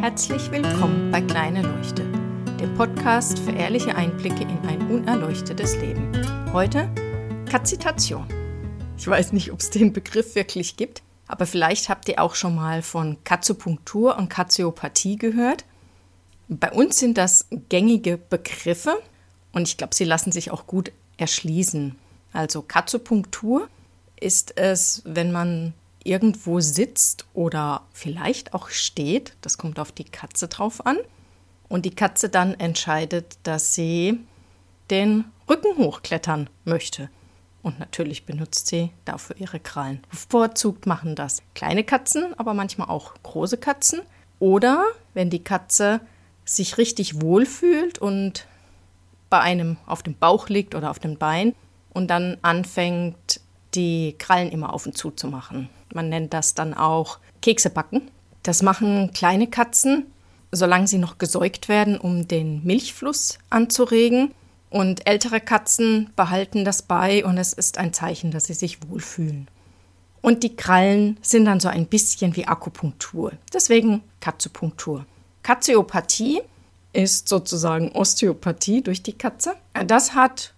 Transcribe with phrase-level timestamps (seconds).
[0.00, 2.04] Herzlich willkommen bei Kleine Leuchte,
[2.58, 6.10] dem Podcast für ehrliche Einblicke in ein unerleuchtetes Leben.
[6.54, 6.88] Heute
[7.44, 8.26] Kazitation.
[8.96, 12.54] Ich weiß nicht, ob es den Begriff wirklich gibt, aber vielleicht habt ihr auch schon
[12.54, 15.66] mal von Katzopunktur und Katiopathie gehört.
[16.48, 19.02] Bei uns sind das gängige Begriffe
[19.52, 21.94] und ich glaube, sie lassen sich auch gut erschließen.
[22.32, 23.68] Also Katzopunktur
[24.18, 25.74] ist es, wenn man
[26.04, 30.98] irgendwo sitzt oder vielleicht auch steht, das kommt auf die Katze drauf an,
[31.70, 34.18] und die Katze dann entscheidet, dass sie
[34.90, 37.08] den Rücken hochklettern möchte.
[37.62, 40.00] Und natürlich benutzt sie dafür ihre Krallen.
[40.10, 44.00] Bevorzugt machen das kleine Katzen, aber manchmal auch große Katzen.
[44.40, 46.00] Oder wenn die Katze
[46.44, 48.46] sich richtig wohlfühlt und
[49.28, 51.54] bei einem auf dem Bauch liegt oder auf dem Bein
[51.90, 53.40] und dann anfängt,
[53.74, 55.68] die Krallen immer auf und zu zu machen.
[55.94, 58.10] Man nennt das dann auch Kekse backen.
[58.42, 60.06] Das machen kleine Katzen,
[60.52, 64.32] solange sie noch gesäugt werden, um den Milchfluss anzuregen.
[64.70, 69.48] Und ältere Katzen behalten das bei und es ist ein Zeichen, dass sie sich wohlfühlen.
[70.22, 73.32] Und die Krallen sind dann so ein bisschen wie Akupunktur.
[73.52, 75.06] Deswegen Katzopunktur.
[75.42, 76.42] Katzeopathie
[76.92, 79.54] ist sozusagen Osteopathie durch die Katze.
[79.86, 80.54] Das hat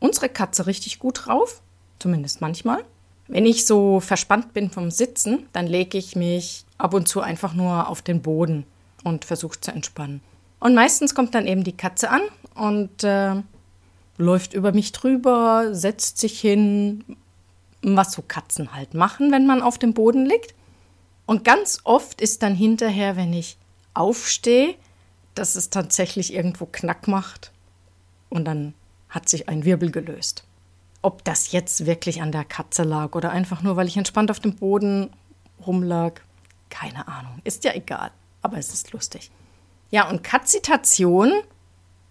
[0.00, 1.62] unsere Katze richtig gut drauf,
[1.98, 2.84] zumindest manchmal.
[3.28, 7.54] Wenn ich so verspannt bin vom Sitzen, dann lege ich mich ab und zu einfach
[7.54, 8.64] nur auf den Boden
[9.04, 10.20] und versuche zu entspannen.
[10.60, 12.22] Und meistens kommt dann eben die Katze an
[12.54, 13.42] und äh,
[14.16, 17.04] läuft über mich drüber, setzt sich hin,
[17.82, 20.54] was so Katzen halt machen, wenn man auf dem Boden liegt.
[21.26, 23.58] Und ganz oft ist dann hinterher, wenn ich
[23.94, 24.74] aufstehe,
[25.34, 27.52] dass es tatsächlich irgendwo Knack macht
[28.28, 28.74] und dann
[29.08, 30.44] hat sich ein Wirbel gelöst.
[31.02, 34.40] Ob das jetzt wirklich an der Katze lag oder einfach nur, weil ich entspannt auf
[34.40, 35.10] dem Boden
[35.64, 36.20] rumlag,
[36.70, 37.40] keine Ahnung.
[37.44, 38.10] Ist ja egal,
[38.42, 39.30] aber es ist lustig.
[39.90, 41.32] Ja, und Katzitation,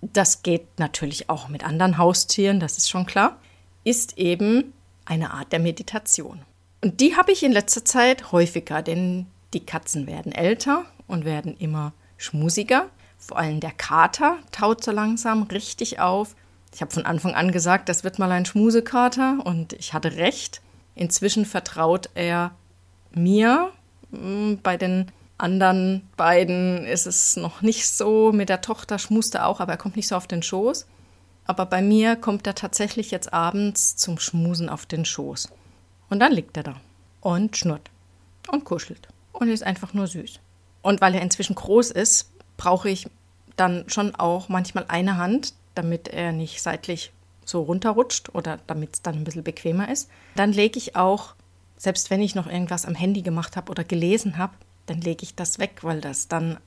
[0.00, 3.38] das geht natürlich auch mit anderen Haustieren, das ist schon klar,
[3.84, 4.72] ist eben
[5.04, 6.42] eine Art der Meditation.
[6.82, 11.56] Und die habe ich in letzter Zeit häufiger, denn die Katzen werden älter und werden
[11.56, 12.88] immer schmusiger.
[13.18, 16.34] Vor allem der Kater taut so langsam richtig auf.
[16.74, 20.62] Ich habe von Anfang an gesagt, das wird mal ein Schmusekater und ich hatte recht.
[20.94, 22.52] Inzwischen vertraut er
[23.12, 23.70] mir.
[24.10, 28.32] Hm, bei den anderen beiden ist es noch nicht so.
[28.32, 30.86] Mit der Tochter schmust er auch, aber er kommt nicht so auf den Schoß.
[31.44, 35.48] Aber bei mir kommt er tatsächlich jetzt abends zum Schmusen auf den Schoß.
[36.08, 36.76] Und dann liegt er da
[37.20, 37.90] und schnurrt
[38.50, 40.40] und kuschelt und ist einfach nur süß.
[40.82, 43.08] Und weil er inzwischen groß ist, brauche ich
[43.56, 47.12] dann schon auch manchmal eine Hand, damit er nicht seitlich
[47.44, 50.08] so runterrutscht oder damit es dann ein bisschen bequemer ist.
[50.34, 51.34] Dann lege ich auch,
[51.76, 54.54] selbst wenn ich noch irgendwas am Handy gemacht habe oder gelesen habe,
[54.86, 56.58] dann lege ich das weg, weil das dann,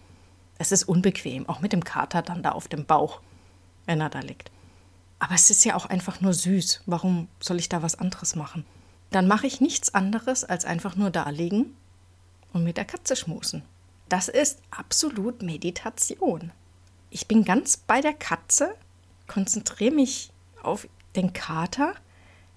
[0.57, 3.21] es ist unbequem, auch mit dem Kater dann da auf dem Bauch,
[3.85, 4.51] wenn er da liegt.
[5.19, 6.81] Aber es ist ja auch einfach nur süß.
[6.85, 8.65] Warum soll ich da was anderes machen?
[9.11, 11.75] Dann mache ich nichts anderes, als einfach nur da liegen
[12.51, 13.63] und mit der Katze schmusen.
[14.09, 16.51] Das ist absolut Meditation.
[17.09, 18.75] Ich bin ganz bei der Katze
[19.27, 20.31] konzentriere mich
[20.61, 21.93] auf den Kater,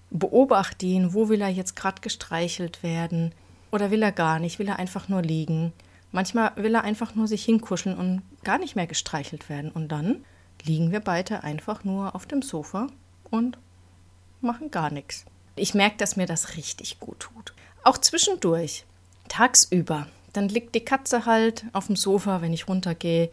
[0.09, 3.33] beobachte ihn, wo will er jetzt gerade gestreichelt werden
[3.71, 5.73] oder will er gar nicht, will er einfach nur liegen.
[6.11, 9.71] Manchmal will er einfach nur sich hinkuscheln und gar nicht mehr gestreichelt werden.
[9.71, 10.25] Und dann
[10.63, 12.87] liegen wir beide einfach nur auf dem Sofa
[13.29, 13.57] und
[14.41, 15.25] machen gar nichts.
[15.55, 17.53] Ich merke, dass mir das richtig gut tut.
[17.83, 18.85] Auch zwischendurch,
[19.27, 20.07] tagsüber.
[20.33, 23.29] Dann liegt die Katze halt auf dem Sofa, wenn ich runtergehe,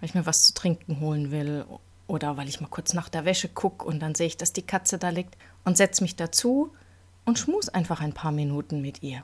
[0.00, 1.64] weil ich mir was zu trinken holen will
[2.06, 4.66] oder weil ich mal kurz nach der Wäsche gucke und dann sehe ich, dass die
[4.66, 6.72] Katze da liegt und setze mich dazu
[7.24, 9.22] und schmus einfach ein paar Minuten mit ihr.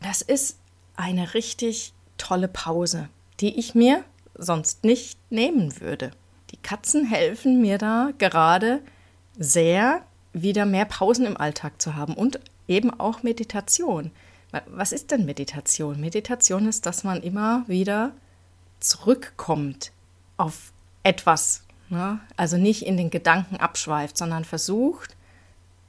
[0.00, 0.58] Das ist
[0.96, 3.08] eine richtig tolle Pause,
[3.40, 6.10] die ich mir sonst nicht nehmen würde.
[6.50, 8.80] Die Katzen helfen mir da gerade
[9.38, 10.02] sehr,
[10.32, 14.10] wieder mehr Pausen im Alltag zu haben und eben auch Meditation.
[14.66, 16.00] Was ist denn Meditation?
[16.00, 18.12] Meditation ist, dass man immer wieder
[18.80, 19.92] zurückkommt
[20.36, 20.72] auf
[21.02, 22.20] etwas, Ne?
[22.36, 25.16] Also nicht in den Gedanken abschweift, sondern versucht,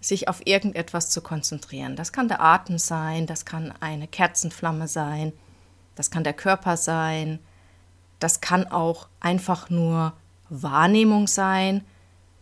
[0.02, 1.96] sich auf irgendetwas zu konzentrieren.
[1.96, 5.34] Das kann der Atem sein, das kann eine Kerzenflamme sein,
[5.96, 7.40] das kann der Körper sein,
[8.20, 10.14] das kann auch einfach nur
[10.50, 11.84] Wahrnehmung sein,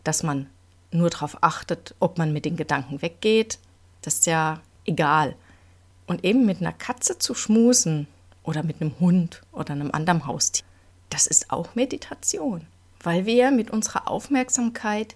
[0.04, 0.48] dass man
[0.92, 3.60] nur darauf achtet, ob man mit den Gedanken weggeht.
[4.04, 5.36] Das ist ja egal.
[6.06, 8.08] Und eben mit einer Katze zu schmusen
[8.44, 10.64] oder mit einem Hund oder einem anderen Haustier,
[11.10, 12.68] das ist auch Meditation
[13.02, 15.16] weil wir mit unserer Aufmerksamkeit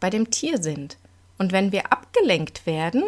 [0.00, 0.98] bei dem Tier sind.
[1.38, 3.04] Und wenn wir abgelenkt werden,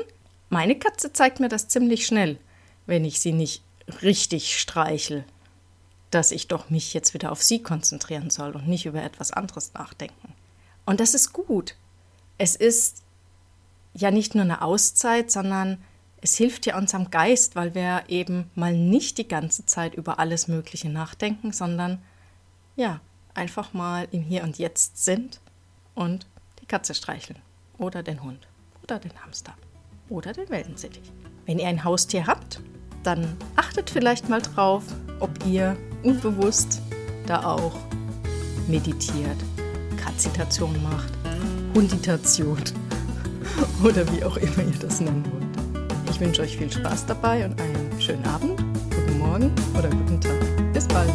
[0.49, 2.39] meine Katze zeigt mir das ziemlich schnell,
[2.87, 3.63] wenn ich sie nicht
[4.03, 5.25] richtig streichel.
[6.15, 9.75] dass ich doch mich jetzt wieder auf sie konzentrieren soll und nicht über etwas anderes
[9.75, 10.33] nachdenken.
[10.87, 11.75] Und das ist gut.
[12.39, 13.03] Es ist
[13.95, 15.83] ja nicht nur eine Auszeit, sondern
[16.21, 20.47] es hilft ja unserem Geist, weil wir eben mal nicht die ganze Zeit über alles
[20.49, 22.01] Mögliche nachdenken, sondern
[22.77, 23.01] ja,
[23.35, 25.41] einfach mal im Hier und Jetzt sind
[25.95, 26.27] und
[26.61, 27.39] die Katze streicheln
[27.79, 28.47] oder den Hund
[28.83, 29.55] oder den Hamster
[30.09, 31.13] oder den Wellensittich.
[31.47, 32.61] Wenn ihr ein Haustier habt,
[33.03, 34.85] dann achtet vielleicht mal drauf,
[35.21, 36.81] ob ihr unbewusst
[37.27, 37.77] da auch
[38.67, 39.37] meditiert,
[40.03, 41.13] Katzitation macht,
[41.75, 42.63] Hunditation
[43.85, 45.45] oder wie auch immer ihr das nennen wollt.
[46.11, 48.59] Ich wünsche euch viel Spaß dabei und einen schönen Abend,
[48.95, 50.73] guten Morgen oder guten Tag.
[50.73, 51.13] Bis bald.